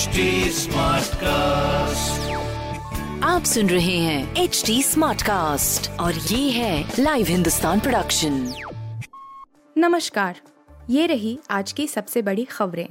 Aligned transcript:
HD 0.00 0.66
cast 1.14 2.30
आप 3.24 3.44
सुन 3.44 3.66
रहे 3.66 3.98
हैं 3.98 4.36
एच 4.36 4.62
डी 4.66 4.82
स्मार्ट 4.82 5.22
कास्ट 5.22 5.90
और 5.90 6.14
ये 6.14 6.50
है 6.50 6.92
लाइव 6.98 7.26
हिंदुस्तान 7.26 7.80
प्रोडक्शन 7.80 8.54
नमस्कार 9.78 10.40
ये 10.90 11.06
रही 11.06 11.38
आज 11.50 11.72
की 11.72 11.86
सबसे 11.86 12.22
बड़ी 12.22 12.44
खबरें। 12.44 12.88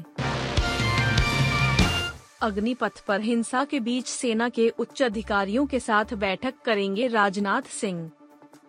अग्निपथ 2.41 3.03
पर 3.07 3.21
हिंसा 3.21 3.63
के 3.63 3.79
बीच 3.79 4.07
सेना 4.07 4.49
के 4.49 4.69
उच्च 4.69 5.01
अधिकारियों 5.03 5.65
के 5.65 5.79
साथ 5.79 6.13
बैठक 6.13 6.53
करेंगे 6.65 7.07
राजनाथ 7.07 7.61
सिंह। 7.61 8.11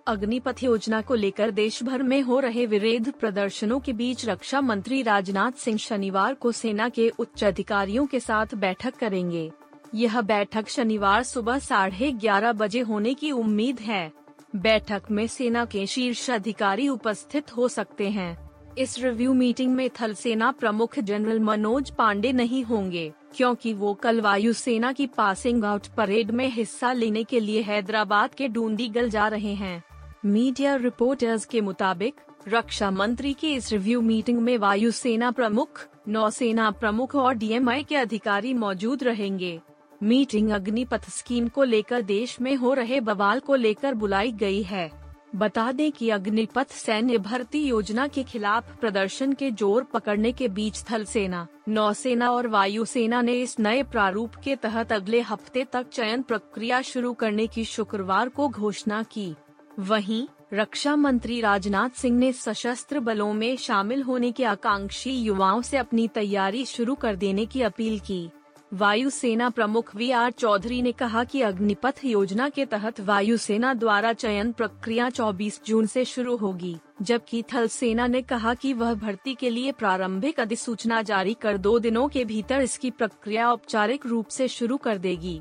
अग्निपथ 0.07 0.63
योजना 0.63 1.01
को 1.01 1.15
लेकर 1.15 1.51
देश 1.51 1.83
भर 1.83 2.03
में 2.03 2.21
हो 2.23 2.39
रहे 2.41 2.67
विरोध 2.67 3.11
प्रदर्शनों 3.13 3.79
के 3.81 3.93
बीच 3.93 4.27
रक्षा 4.29 4.61
मंत्री 4.61 5.03
राजनाथ 5.03 5.53
सिंह 5.53 5.79
शनिवार 5.79 6.35
को 6.35 6.53
सेना 6.53 6.89
के 6.89 7.09
उच्च 7.19 7.45
अधिकारियों 7.45 8.07
के 8.07 8.21
साथ 8.21 8.55
बैठक 8.55 8.97
करेंगे। 8.97 9.51
यह 9.95 10.21
बैठक 10.21 10.69
शनिवार 10.69 11.23
सुबह 11.23 11.59
साढ़े 11.59 12.13
ग्यारह 12.13 12.53
बजे 12.53 12.81
होने 12.81 13.15
की 13.15 13.31
उम्मीद 13.33 13.81
है। 13.81 14.11
बैठक 14.57 15.11
में 15.11 15.27
सेना 15.27 15.65
के 15.65 15.87
शीर्ष 15.87 16.31
अधिकारी 16.31 16.89
उपस्थित 16.89 17.57
हो 17.57 17.69
सकते 17.69 18.09
हैं। 18.11 18.37
इस 18.79 18.99
रिव्यू 18.99 19.33
मीटिंग 19.33 19.75
में 19.75 19.89
थल 19.91 20.15
सेना 20.15 20.51
प्रमुख 20.53 20.99
जनरल 20.99 21.41
मनोज 21.41 21.91
पांडे 21.91 22.33
नहीं 22.33 22.63
होंगे, 22.65 23.13
क्योंकि 23.37 23.73
वो 23.73 23.93
कल 23.95 24.21
वायुसेना 24.21 24.93
की 24.93 25.07
पासिंग 25.07 25.65
आउट 25.65 25.87
परेड 25.87 26.31
में 26.31 26.47
हिस्सा 26.49 26.93
लेने 26.93 27.25
के 27.25 27.41
लिए 27.41 27.63
हैदराबाद 27.63 28.35
के 28.35 28.49
डूंडीगल 28.49 29.11
जा 29.11 29.29
रहे 29.29 29.55
हैं। 29.55 29.83
मीडिया 30.25 30.75
रिपोर्टर्स 30.77 31.45
के 31.45 31.61
मुताबिक, 31.61 32.15
रक्षा 32.49 32.91
मंत्री 32.91 33.33
की 33.33 33.53
इस 33.53 33.71
रिव्यू 33.73 34.01
मीटिंग 34.01 34.39
में 34.39 34.57
वायुसेना 34.59 35.31
प्रमुख, 35.31 35.87
नौसेना 36.09 36.71
प्रमुख 36.71 37.15
और 37.15 37.35
डीएमआई 37.35 37.83
के 37.83 37.97
अधिकारी 37.97 38.53
मौजूद 38.55 39.03
रहेंगे। 39.03 39.59
मीटिंग 40.01 40.51
अग्निपथ 40.51 41.09
स्कीम 41.11 41.49
को 41.49 41.65
लेकर 41.65 42.03
देश 42.03 42.41
में 42.41 42.55
हो 42.57 42.75
रहे 42.75 43.01
बवाल 43.01 43.41
को 43.41 43.55
लेकर 43.55 43.95
बुलाई 43.95 44.33
गई 44.33 44.63
है। 44.63 44.91
बता 45.37 45.71
दें 45.73 45.91
कि 45.93 46.11
अग्निपथ 46.11 46.73
सैन्य 46.75 47.19
भर्ती 47.19 47.65
योजना 47.65 48.07
के 48.07 48.23
खिलाफ 48.23 48.79
प्रदर्शन 48.81 49.33
के 49.33 49.51
ज़ोर 49.51 49.85
पकड़ने 49.85 50.33
के 50.33 50.49
बीच 50.49 50.85
थल 50.91 51.05
सेना, 51.05 51.47
नौसेना 51.69 52.31
और 52.31 52.49
वायुसेना 52.49 53.23
ने 53.23 53.41
इस 53.43 53.59
नए 53.61 53.83
प्रारूप 53.83 54.35
के 54.35 54.57
तहत 54.57 54.93
अगले 54.93 55.21
हफ़्ते 55.21 55.67
तक 55.73 55.89
चयन 55.89 56.23
प्रक्रिया 56.23 56.83
शुरू 56.85 57.13
करने 57.13 57.47
की 57.47 57.65
शुक्रवार 57.67 58.29
को 58.29 58.49
घोषणा 58.49 59.03
की। 59.03 59.35
वहीं 59.81 60.27
रक्षा 60.53 60.97
मंत्री 60.97 61.41
राजनाथ 61.41 61.91
सिंह 61.91 62.19
ने 62.19 62.33
सशस्त्र 62.33 63.01
बलों 63.01 63.33
में 63.33 63.57
शामिल 63.57 64.03
होने 64.03 64.33
के 64.33 64.45
आकांक्षी 64.45 65.11
युवाओं 65.11 65.63
से 65.63 65.77
अपनी 65.77 66.09
तैयारी 66.09 66.65
शुरू 66.65 66.95
कर 66.95 67.17
देने 67.17 67.47
की 67.47 67.63
अपील 67.63 67.99
की। 68.01 68.31
वायुसेना 68.73 69.51
प्रमुख 69.51 69.95
वी 69.97 70.11
आर 70.11 70.31
चौधरी 70.31 70.83
ने 70.83 70.93
कहा 70.93 71.25
कि 71.25 71.43
अग्निपथ 71.43 72.05
योजना 72.05 72.49
के 72.49 72.67
तहत 72.67 73.01
वायुसेना 73.01 73.75
द्वारा 73.75 74.13
चयन 74.13 74.53
प्रक्रिया 74.53 75.09
24 75.11 75.61
जून 75.67 75.87
से 75.87 76.05
शुरू 76.05 76.37
होगी, 76.37 76.77
जबकि 77.03 77.43
थल 77.55 77.69
सेना 77.69 78.07
ने 78.07 78.23
कहा 78.23 78.55
कि 78.55 78.73
वह 78.73 78.95
भर्ती 78.95 79.35
के 79.35 79.51
लिए 79.51 79.73
प्रारंभिक 79.73 80.41
अधिसूचना 80.41 81.03
जारी 81.03 81.35
कर 81.35 81.59
दो 81.59 81.79
दिनों 81.79 82.09
के 82.09 82.25
भीतर 82.25 82.61
इसकी 82.61 82.91
प्रक्रिया 82.91 83.53
औपचारिक 83.53 84.07
रूप 84.07 84.29
से 84.29 84.49
शुरू 84.49 84.77
कर 84.77 84.99
देगी। 84.99 85.41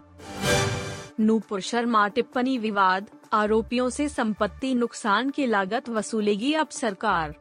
नूपुर 1.19 1.61
शर्मा, 1.61 2.07
टिप्पणी 2.07 2.57
विवाद। 2.57 3.09
आरोपियों 3.33 3.89
से 3.89 4.09
संपत्ति 4.09 4.73
नुकसान 4.75 5.29
की 5.29 5.45
लागत 5.45 5.89
वसूलेगी 5.89 6.53
अब 6.53 6.69
सरकार। 6.69 7.35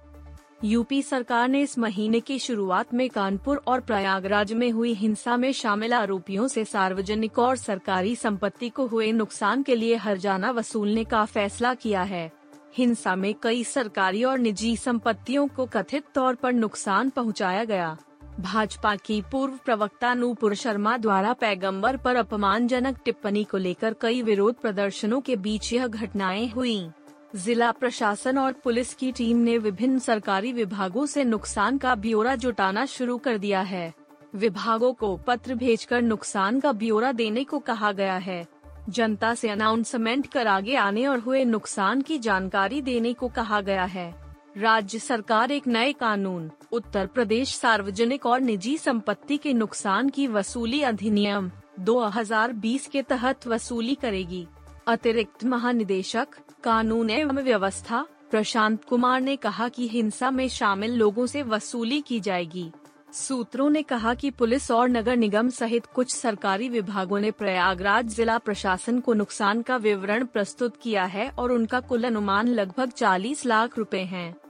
यूपी 0.65 1.03
सरकार 1.03 1.49
ने 1.49 1.61
इस 1.61 1.79
महीने 1.79 2.21
की 2.21 2.39
शुरुआत 2.39 2.95
में 2.95 3.11
कानपुर 3.11 3.63
और 3.67 3.81
प्रयागराज 3.81 4.53
में 4.53 4.71
हुई 4.71 4.95
हिंसा 4.95 5.37
में 5.37 5.53
शामिल 5.53 5.95
आरोपियों 5.95 6.49
से 6.49 6.65
सार्वजनिक 6.65 7.39
और 7.39 7.57
सरकारी 7.57 8.17
संपत्ति 8.17 8.69
को 8.69 8.87
हुए 8.87 9.13
नुकसान 9.13 9.63
के 9.63 9.77
लिए 9.77 9.97
हरजाना 9.97 10.51
वसूलने 10.51 11.05
का 11.05 11.25
फैसला 11.25 11.75
किया 11.75 12.03
है। 12.03 12.31
हिंसा 12.77 13.17
में 13.17 13.35
कई 13.43 13.65
सरकारी 13.65 14.25
और 14.25 14.39
निजी 14.39 14.77
संपत्तियों 14.77 15.49
को 15.49 15.67
कथित 15.67 16.05
तौर 16.15 16.35
पर 16.35 16.53
नुकसान 16.53 17.11
पहुँचाया 17.11 17.65
गया। 17.65 17.97
भाजपा 18.41 18.97
की 18.97 19.23
पूर्व 19.33 19.59
प्रवक्ता 19.65 20.15
नूपुर 20.15 20.55
शर्मा 20.55 20.97
द्वारा 20.97 21.33
पैगंबर 21.33 21.97
पर 21.97 22.17
अपमानजनक 22.17 22.99
टिप्पणी 23.05 23.45
को 23.45 23.59
लेकर 23.59 23.95
कई 24.01 24.23
विरोध 24.23 24.55
प्रदर्शनों 24.55 25.21
के 25.21 25.37
बीच 25.37 25.73
यह 25.73 25.87
घटनाएँ 25.87 26.49
हुई। 26.49 26.91
जिला 27.37 27.71
प्रशासन 27.71 28.39
और 28.39 28.53
पुलिस 28.53 28.95
की 28.95 29.13
टीम 29.13 29.37
ने 29.37 29.59
विभिन्न 29.59 29.99
सरकारी 29.99 30.53
विभागों 30.53 31.07
से 31.07 31.25
नुकसान 31.25 31.79
का 31.79 31.95
ब्यौरा 31.95 32.35
जुटाना 32.35 32.87
शुरू 32.87 33.19
कर 33.19 33.39
दिया 33.39 33.61
है। 33.61 33.95
विभागों 34.35 34.93
को 34.93 35.17
पत्र 35.17 35.55
भेजकर 35.55 36.03
नुकसान 36.03 36.61
का 36.61 36.73
ब्यौरा 36.73 37.13
देने 37.13 37.45
को 37.45 37.59
कहा 37.59 37.93
गया 37.93 38.17
है। 38.17 38.47
जनता 38.89 39.35
से 39.35 39.49
अनाउंसमेंट 39.49 40.27
कर 40.27 40.47
आगे 40.47 40.77
आने 40.77 41.07
और 41.07 41.19
हुए 41.19 41.45
नुकसान 41.45 42.01
की 42.01 42.19
जानकारी 42.19 42.83
देने 42.83 43.13
को 43.13 43.29
कहा 43.29 43.61
गया 43.61 43.85
है। 43.85 44.28
राज्य 44.59 44.99
सरकार 44.99 45.51
एक 45.51 45.67
नए 45.67 45.93
कानून, 45.93 46.51
उत्तर 46.73 47.07
प्रदेश 47.07 47.55
सार्वजनिक 47.57 48.27
और 48.27 48.41
निजी 48.41 48.79
संपत्ति 48.79 49.37
के 49.37 49.53
नुकसान 49.53 50.09
की 50.09 50.27
वसूली 50.27 50.83
अधिनियम 50.83 51.51
2020 51.81 52.87
के 52.87 53.03
तहत 53.03 53.47
वसूली 53.47 53.95
करेगी। 53.95 54.47
अतिरिक्त 54.87 55.45
महानिदेशक, 55.45 56.29
कानून 56.65 57.11
एवं 57.11 57.39
व्यवस्था, 57.39 58.07
प्रशांत 58.31 58.85
कुमार 58.85 59.21
ने 59.21 59.37
कहा 59.37 59.69
कि 59.69 59.89
हिंसा 59.89 60.31
में 60.31 60.49
शामिल 60.49 60.95
लोगों 60.95 61.27
से 61.27 61.43
वसूली 61.43 62.01
की 62.01 62.21
जाएगी। 62.21 62.71
सूत्रों 63.13 63.71
ने 63.71 63.83
कहा 63.83 64.15
कि 64.15 64.31
पुलिस 64.31 64.71
और 64.71 64.89
नगर 64.89 65.17
निगम 65.17 65.49
सहित 65.49 65.87
कुछ 65.87 66.15
सरकारी 66.15 66.69
विभागों 66.69 67.21
ने 67.21 67.31
प्रयागराज 67.31 68.07
जिला 68.07 68.39
प्रशासन 68.39 69.01
को 69.01 69.15
नुकसान 69.15 69.63
का 69.63 69.77
विवरण 69.77 70.25
प्रस्तुत 70.25 70.77
किया 70.83 71.05
है 71.05 71.29
और 71.31 71.53
उनका 71.53 71.81
कुल 71.81 72.05
अनुमान 72.05 72.49
लगभग 72.49 72.91
40 72.91 73.47
लाख 73.47 73.79
रुपए 73.79 74.03
है। 74.03 74.48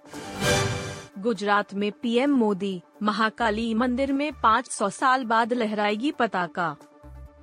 गुजरात 1.19 1.75
में 1.75 1.93
पीएम 1.93 2.31
मोदी, 2.31 2.83
महाकाली 3.03 3.75
मंदिर 3.75 4.13
में 4.13 4.33
500 4.33 4.89
साल 4.91 5.25
बाद 5.25 5.53
लहराएगी 5.53 6.11
पताका। 6.11 6.77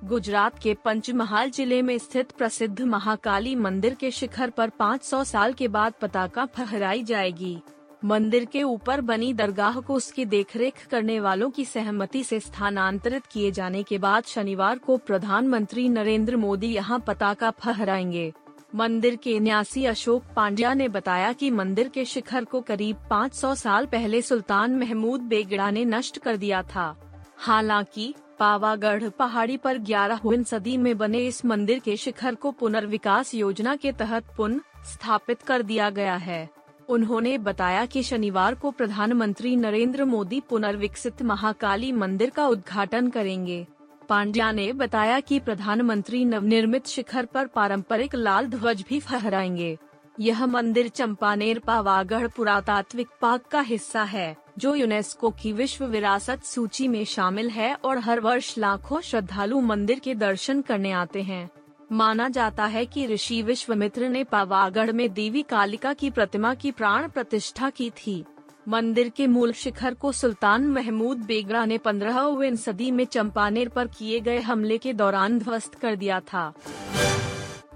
गुजरात 0.04 0.58
के 0.58 0.74
पंचमहाल 0.74 1.50
ज़िले 1.50 1.82
में 1.82 1.98
स्थित 1.98 2.32
प्रसिद्ध 2.32 2.82
महाकाली 2.82 3.54
मंदिर 3.54 3.94
के 3.94 4.10
शिखर 4.10 4.50
पर 4.50 4.68
500 4.68 5.24
साल 5.24 5.52
के 5.52 5.68
बाद 5.68 5.92
पताका 6.02 6.46
फहराई 6.46 7.02
जाएगी। 7.02 7.58
मंदिर 8.04 8.44
के 8.44 8.62
ऊपर 8.62 9.00
बनी 9.00 9.32
दरगाह 9.34 9.80
को 9.80 9.94
उसकी 9.94 10.24
देखरेख 10.24 10.86
करने 10.86 11.20
वालों 11.20 11.50
की 11.50 11.64
सहमति 11.64 12.24
से 12.24 12.40
स्थानांतरित 12.40 13.26
किए 13.26 13.50
जाने 13.50 13.82
के 13.82 13.98
बाद 13.98 14.24
शनिवार 14.24 14.78
को 14.78 14.96
प्रधानमंत्री 14.96 15.88
नरेंद्र 15.88 16.36
मोदी 16.36 16.66
यहाँ 16.66 17.04
पताका 17.06 17.50
फहराएँगे। 17.50 18.32
मंदिर 18.76 19.16
के 19.16 19.40
न्यासी 19.40 19.84
अशोक 19.84 20.22
पांड्या 20.36 20.74
ने 20.74 20.88
बताया 20.88 21.32
कि 21.32 21.50
मंदिर 21.50 21.88
के 21.88 22.04
शिखर 22.04 22.44
को 22.44 22.60
करीब 22.60 22.96
500 23.10 23.54
साल 23.54 23.86
पहले 23.86 24.22
सुल्तान 24.22 24.76
महमूद 24.76 25.20
बेगड़ा 25.20 25.70
ने 25.70 25.84
नष्ट 25.84 26.18
कर 26.18 26.36
दिया 26.36 26.62
था। 26.62 27.00
हालाँकि, 27.36 28.14
पावागढ़ 28.38 29.08
पहाड़ी 29.08 29.56
पर 29.56 29.78
ग्यारहवीं 29.78 30.44
सदी 30.44 30.76
में 30.76 30.98
बने 30.98 31.18
इस 31.18 31.44
मंदिर 31.44 31.78
के 31.78 31.96
शिखर 31.96 32.34
को 32.34 32.50
पुनर्विकास 32.50 33.34
योजना 33.34 33.76
के 33.76 33.92
तहत 33.92 34.24
पुनः 34.36 34.60
स्थापित 34.84 35.42
कर 35.42 35.62
दिया 35.62 35.90
गया 35.90 36.16
है। 36.16 36.50
उन्होंने 36.88 37.38
बताया 37.38 37.86
कि 37.86 38.02
शनिवार 38.02 38.54
को 38.54 38.70
प्रधानमंत्री 38.70 39.56
नरेंद्र 39.56 40.04
मोदी 40.04 40.40
पुनर्विकसित 40.40 41.22
महाकाली 41.22 41.92
मंदिर 41.92 42.30
का 42.30 42.46
उद्घाटन 42.46 43.08
करेंगे। 43.08 43.66
पांड्या 44.08 44.52
ने 44.52 44.72
बताया 44.72 45.20
कि 45.20 45.38
प्रधानमंत्री 45.40 46.24
नवनिर्मित 46.24 46.86
शिखर 46.86 47.26
पर 47.26 47.46
पारंपरिक 47.46 48.14
लाल 48.14 48.46
ध्वज 48.46 48.84
भी 48.88 49.00
फहराएँगे। 49.00 49.78
यह 50.20 50.46
मंदिर 50.46 50.88
चंपानेर 50.88 51.58
पावागढ़ 51.58 52.28
पुरातात्विक 52.28 53.08
पार्क 53.20 53.42
का 53.42 53.60
हिस्सा 53.60 54.02
है, 54.02 54.36
जो 54.58 54.74
यूनेस्को 54.74 55.30
की 55.30 55.52
विश्व 55.52 55.84
विरासत 55.84 56.44
सूची 56.44 56.88
में 56.88 57.04
शामिल 57.04 57.50
है 57.50 57.74
और 57.74 57.98
हर 57.98 58.20
वर्ष 58.20 58.58
लाखों 58.58 59.00
श्रद्धालु 59.00 59.60
मंदिर 59.60 59.98
के 59.98 60.14
दर्शन 60.14 60.62
करने 60.62 60.92
आते 60.92 61.22
हैं। 61.22 61.50
माना 61.92 62.28
जाता 62.28 62.66
है 62.66 62.86
कि 62.86 63.06
ऋषि 63.06 63.42
विश्वमित्र 63.42 64.08
ने 64.08 64.24
पावागढ़ 64.24 64.92
में 64.92 65.12
देवी 65.12 65.42
कालिका 65.42 65.92
की 65.92 66.10
प्रतिमा 66.10 66.54
की 66.54 66.70
प्राण 66.70 67.08
प्रतिष्ठा 67.08 67.70
की 67.70 67.90
थी। 67.90 68.24
मंदिर 68.68 69.08
के 69.08 69.26
मूल 69.26 69.52
शिखर 69.52 69.94
को 69.94 70.12
सुल्तान 70.12 70.66
महमूद 70.66 71.18
बेगरा 71.18 71.64
ने 71.64 71.78
पंद्रहवीं 71.78 72.56
सदी 72.56 72.90
में 72.90 73.04
चंपानेर 73.04 73.68
पर 73.68 73.86
किए 73.86 74.20
गए 74.20 74.38
हमले 74.38 74.78
के 74.78 74.92
दौरान 74.92 75.38
ध्वस्त 75.38 75.74
कर 75.74 75.96
दिया 75.96 76.20
था। 76.20 76.52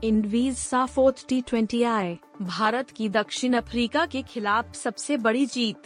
इंडवीज 0.04 0.56
साफोत 0.56 1.16
टी 1.28 1.40
ट्वेंटी 1.40 1.82
आई, 1.82 2.18
भारत 2.42 2.90
की 2.90 3.08
दक्षिण 3.08 3.54
अफ्रीका 3.54 4.06
के 4.06 4.22
खिलाफ 4.22 4.74
सबसे 4.74 5.16
बड़ी 5.16 5.46
जीत। 5.46 5.82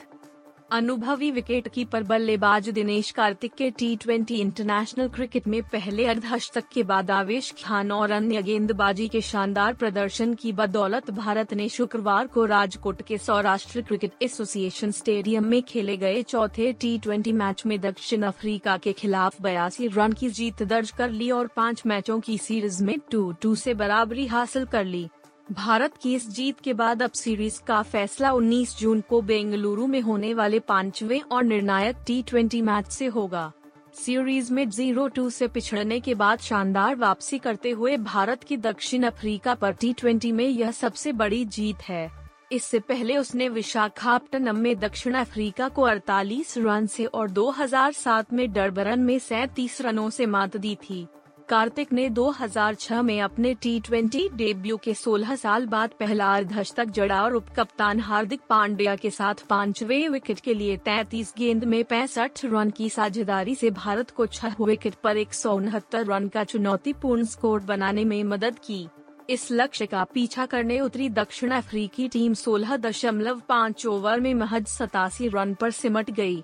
अनुभवी 0.71 1.31
विकेट 1.31 1.67
कीपर 1.69 2.03
बल्लेबाज 2.03 2.69
दिनेश 2.69 3.11
कार्तिक 3.11 3.53
के 3.55 3.71
टी 3.71 3.93
इंटरनेशनल 4.41 5.09
क्रिकेट 5.09 5.47
में 5.49 5.63
पहले 5.63 6.07
अर्धशतक 6.07 6.65
के 6.73 6.83
बाद 6.83 7.11
आवेश 7.11 7.53
खान 7.63 7.93
और 7.93 8.11
अन्य 8.11 8.43
गेंदबाजी 8.43 9.09
के 9.09 9.21
शानदार 9.21 9.75
प्रदर्शन 9.75 10.35
की 10.35 10.53
बदौलत 10.53 11.11
भारत 11.11 11.53
ने 11.55 11.69
शुक्रवार 11.69 12.27
को 12.27 12.45
राजकोट 12.45 13.03
के 13.03 13.19
सौराष्ट्र 13.19 13.83
क्रिकेट 13.83 14.23
एसोसिएशन 14.23 14.91
स्टेडियम 14.91 15.47
में 15.47 15.63
खेले 15.63 15.97
गए 15.97 16.23
चौथे 16.23 16.73
टी 16.73 17.33
मैच 17.33 17.67
में 17.67 17.81
दक्षिण 17.81 18.23
अफ्रीका 18.23 18.77
के 18.77 18.93
खिलाफ 18.93 19.41
बयासी 19.43 19.89
रन 19.89 20.13
की 20.13 20.31
जीत 20.31 20.63
दर्ज 20.63 20.91
कर 20.91 21.11
ली 21.11 21.31
और 21.31 21.51
पाँच 21.57 21.83
मैचों 21.87 22.19
की 22.21 22.39
सीरीज़ 22.39 22.83
में 22.85 22.99
टू 23.11 23.31
टू 23.33 23.55
से 23.55 23.75
बराबरी 23.75 24.27
हासिल 24.27 24.65
कर 24.65 24.85
ली। 24.85 25.09
भारत 25.53 25.97
की 26.03 26.15
इस 26.15 26.29
जीत 26.31 26.61
के 26.61 26.73
बाद 26.73 27.03
अब 27.03 27.11
सीरीज़ 27.11 27.61
का 27.63 27.83
फैसला 27.83 28.31
19 28.31 28.79
जून 28.79 29.01
को 29.01 29.21
बेंगलुरु 29.23 29.87
में 29.87 30.01
होने 30.01 30.33
वाले 30.35 30.59
पाँचवें 30.59 31.21
और 31.21 31.45
निर्णायक 31.45 31.97
टी 32.07 32.63
मैच 32.63 32.87
से 32.87 33.07
होगा। 33.07 33.53
सीरीज़ 33.95 34.53
में 34.53 34.71
ज़ीरो 34.71 35.09
टू 35.09 35.31
से 35.31 35.49
पिछड़ने 35.49 36.01
के 36.01 36.15
बाद 36.15 36.39
शानदार 36.39 36.97
वापसी 36.97 37.39
करते 37.39 37.71
हुए 37.71 37.97
भारत 37.97 38.45
की 38.45 38.57
दक्षिण 38.57 39.03
अफ्रीका 39.03 39.55
पर 39.55 39.73
टी 39.73 40.33
में 40.33 40.49
यह 40.49 40.71
सबसे 40.71 41.13
बड़ी 41.13 41.45
जीत 41.45 41.83
है। 41.83 42.11
इससे 42.53 42.79
पहले 42.79 43.17
उसने 43.17 43.49
विशाखापट्टनम 43.49 44.57
में 44.57 44.79
दक्षिण 44.79 45.15
अफ्रीका 45.15 45.69
को 45.69 45.89
48 45.89 46.59
रन 46.59 46.87
से 46.87 47.05
और 47.05 47.31
2007 47.31 48.33
में 48.33 48.53
डरबरन 48.53 49.01
में 49.01 49.19
सैतीस 49.19 49.81
रनों 49.81 50.11
से 50.11 50.27
मात 50.27 50.57
दी 50.57 50.75
थी। 50.75 51.07
कार्तिक 51.49 51.93
ने 51.93 52.09
2006 52.11 53.01
में 53.05 53.21
अपने 53.21 53.53
टी 53.63 53.79
ट्वेंटी 53.87 54.29
डेब्यू 54.37 54.77
के 54.85 54.93
16 54.95 55.37
साल 55.37 55.67
बाद 55.67 55.91
पहला 56.01 56.27
अर्धशतक 56.35 56.91
जड़ा 56.95 57.21
और 57.23 57.35
उप 57.35 57.49
कप्तान 57.57 58.01
हार्दिक 58.01 58.41
पांड्या 58.49 58.95
के 58.97 59.11
साथ 59.11 59.45
पांचवे 59.49 60.07
विकेट 60.09 60.41
के 60.41 60.55
लिए 60.55 60.77
33 60.87 61.33
गेंद 61.39 61.65
में 61.65 61.83
पैंसठ 61.85 62.45
रन 62.45 62.71
की 62.77 62.89
साझेदारी 62.91 63.55
से 63.55 63.71
भारत 63.71 64.11
को 64.11 64.27
छह 64.27 64.55
विकेट 64.61 64.95
पर 65.05 65.17
एक 65.17 65.35
सौ 65.35 65.53
उनहत्तर 65.57 66.07
रन 66.07 66.29
का 66.29 66.45
चुनौतीपूर्ण 66.45 67.25
स्कोर 67.25 67.61
बनाने 67.63 68.05
में 68.05 68.23
मदद 68.25 68.59
की 68.67 68.87
इस 69.31 69.49
लक्ष्य 69.53 69.87
का 69.87 70.05
पीछा 70.15 70.47
करने 70.47 70.81
उतरी 70.81 71.09
दक्षिण 71.11 71.51
अफ्रीकी 71.51 72.09
टीम 72.09 72.35
सोलह 72.35 72.77
दशमलव 72.79 73.43
पाँच 73.49 73.87
ओवर 73.87 74.21
में 74.21 74.33
महज 74.35 74.67
सतासी 74.69 75.29
रन 75.35 75.55
पर 75.61 75.71
सिमट 75.73 76.11
गई। 76.11 76.43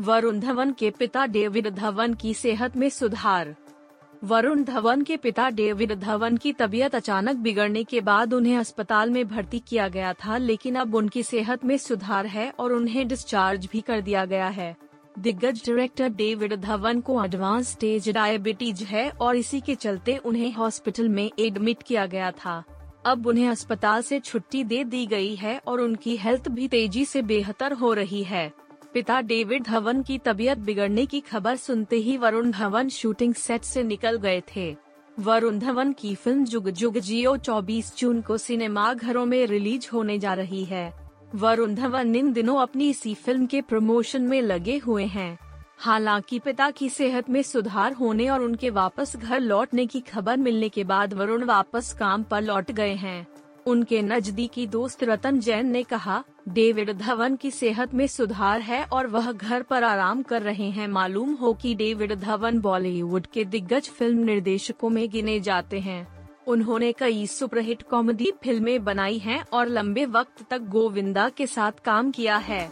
वरुण 0.00 0.40
धवन 0.40 0.72
के 0.78 0.90
पिता 0.90 1.26
डेविड 1.26 1.68
धवन 1.74 2.14
की 2.14 2.34
सेहत 2.34 2.76
में 2.76 2.88
सुधार 2.90 3.54
वरुण 4.22 4.62
धवन 4.64 5.02
के 5.02 5.16
पिता 5.16 5.48
डेविड 5.50 5.92
धवन 5.92 6.36
की 6.36 6.52
तबीयत 6.52 6.94
अचानक 6.94 7.36
बिगड़ने 7.36 7.82
के 7.84 8.00
बाद 8.00 8.32
उन्हें 8.34 8.56
अस्पताल 8.56 9.10
में 9.10 9.26
भर्ती 9.28 9.58
किया 9.58 9.88
गया 9.88 10.12
था, 10.12 10.36
लेकिन 10.36 10.74
अब 10.74 10.94
उनकी 10.94 11.22
सेहत 11.22 11.64
में 11.64 11.76
सुधार 11.78 12.26
है 12.26 12.50
और 12.50 12.72
उन्हें 12.72 13.06
डिस्चार्ज 13.08 13.68
भी 13.72 13.80
कर 13.80 14.00
दिया 14.00 14.24
गया 14.24 14.48
है। 14.48 14.74
दिग्गज 15.18 15.62
डायरेक्टर 15.66 16.08
डेविड 16.08 16.54
धवन 16.54 17.00
को 17.00 17.22
एडवांस 17.24 17.72
स्टेज 17.72 18.08
डायबिटीज़ 18.08 18.84
है 18.84 19.08
और 19.10 19.36
इसी 19.36 19.60
के 19.60 19.74
चलते 19.74 20.16
उन्हें 20.16 20.52
हॉस्पिटल 20.52 21.08
में 21.08 21.30
एडमिट 21.38 21.82
किया 21.82 22.06
गया 22.06 22.30
था। 22.30 22.62
अब 23.06 23.26
उन्हें 23.26 23.48
अस्पताल 23.48 24.02
से 24.02 24.20
छुट्टी 24.20 24.64
दे 24.64 24.84
दी 24.84 25.06
गई 25.06 25.34
है 25.34 25.60
और 25.66 25.80
उनकी 25.80 26.16
हेल्थ 26.16 26.48
भी 26.48 26.68
तेज़ी 26.68 27.04
से 27.04 27.22
बेहतर 27.22 27.72
हो 27.72 27.92
रही 27.92 28.22
है। 28.22 28.50
पिता 28.96 29.20
डेविड 29.20 29.62
धवन 29.62 30.02
की 30.02 30.18
तबीयत 30.18 30.58
बिगड़ने 30.58 31.06
की 31.06 31.20
खबर 31.20 31.56
सुनते 31.56 31.96
ही 31.96 32.16
वरुण 32.16 32.50
धवन 32.50 32.88
शूटिंग 32.88 33.34
सेट 33.34 33.62
से 33.62 33.82
निकल 33.82 34.16
गए 34.16 34.42
थे। 34.56 34.76
वरुण 35.20 35.58
धवन 35.58 35.92
की 35.92 36.14
फ़िल्म 36.14 36.44
जुग 36.44 36.70
जुग 36.70 36.98
जियो 36.98 37.36
24 37.36 37.96
जून 37.98 38.20
को 38.20 38.38
सिनेमा 38.38 38.94
घरों 38.94 39.26
में 39.26 39.46
रिलीज़ 39.46 39.88
होने 39.92 40.18
जा 40.18 40.34
रही 40.34 40.64
है। 40.64 41.10
वरुण 41.34 41.74
धवन 41.74 42.16
इन 42.16 42.32
दिनों 42.32 42.56
अपनी 42.56 42.90
इसी 42.90 43.14
फ़िल्म 43.14 43.46
के 43.46 43.60
प्रमोशन 43.60 44.22
में 44.22 44.42
लगे 44.42 44.78
हुए 44.78 45.04
हैं। 45.04 45.38
हालाँकि 45.78 46.38
पिता 46.38 46.70
की 46.70 46.88
सेहत 46.88 47.30
में 47.30 47.42
सुधार 47.42 47.92
होने 47.92 48.28
और 48.28 48.42
उनके 48.42 48.70
वापस 48.70 49.16
घर 49.16 49.40
लौटने 49.40 49.86
की 49.86 50.00
खबर 50.00 50.36
मिलने 50.36 50.68
के 50.68 50.84
बाद 50.84 51.14
वरुण 51.14 51.44
वापस 51.44 51.96
काम 51.98 52.22
पर 52.22 52.42
लौट 52.42 52.70
गए 52.70 52.94
हैं। 52.94 53.26
उनके 53.66 54.02
नजदीकी 54.02 54.66
दोस्त 54.66 55.04
रतन 55.04 55.40
जैन 55.40 55.66
ने 55.66 55.82
कहा 55.82 56.24
डेविड 56.46 56.90
धवन 56.98 57.36
की 57.36 57.50
सेहत 57.50 57.94
में 57.94 58.06
सुधार 58.06 58.60
है 58.60 58.82
और 58.84 59.06
वह 59.06 59.30
घर 59.32 59.62
पर 59.62 59.84
आराम 59.84 60.22
कर 60.22 60.42
रहे 60.42 60.68
हैं। 60.70 60.86
मालूम 60.88 61.32
हो 61.34 61.52
कि 61.52 61.74
डेविड 61.74 62.12
धवन 62.14 62.58
बॉलीवुड 62.58 63.26
के 63.26 63.44
दिग्गज 63.44 63.88
फ़िल्म 63.88 64.18
निर्देशकों 64.18 64.90
में 64.90 65.08
गिने 65.10 65.38
जाते 65.40 65.80
हैं। 65.80 66.06
उन्होंने 66.46 66.92
कई 66.92 67.26
सुपरहिट 67.26 67.82
कॉमेडी 67.82 68.30
फ़िल्में 68.42 68.84
बनाई 68.84 69.18
हैं 69.18 69.42
और 69.52 69.68
लंबे 69.68 70.04
वक्त 70.06 70.44
तक 70.50 70.68
गोविंदा 70.68 71.28
के 71.28 71.46
साथ 71.46 71.72
काम 71.84 72.10
किया 72.10 72.36
है। 72.36 72.70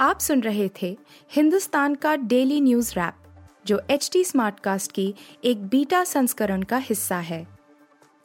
आप 0.00 0.18
सुन 0.20 0.40
रहे 0.40 0.70
थे 0.82 0.96
हिंदुस्तान 1.32 1.94
का 1.94 2.16
डेली 2.16 2.60
न्यूज़ 2.60 2.92
रैप, 2.92 3.14
जो 3.66 3.80
एच 3.90 4.10
टी 4.12 4.24
स्मार्ट 4.24 4.60
कास्ट 4.60 4.92
की 4.92 5.14
एक 5.44 5.66
बीटा 5.66 6.04
संस्करण 6.04 6.62
का 6.62 6.76
हिस्सा 6.76 7.18
है। 7.18 7.55